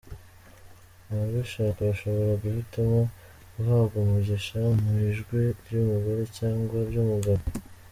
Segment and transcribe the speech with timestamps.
[1.11, 2.99] Ababishaka bashobora guhitamo
[3.53, 7.43] guhabwa umugisha mu ijwi ry’umugore cyangwa ry’umugabo.